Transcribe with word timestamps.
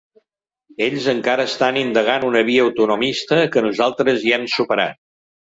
Ells 0.85 1.09
encara 1.11 1.45
estan 1.49 1.77
indagant 1.81 2.25
una 2.31 2.41
via 2.49 2.65
autonomista 2.65 3.39
que 3.53 3.65
nosaltres 3.67 4.27
ja 4.27 4.35
hem 4.41 4.51
superat. 4.57 5.01